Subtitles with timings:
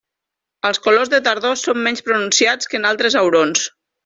[0.69, 3.69] Els colors de tardor són menys pronunciats que en altres aurons.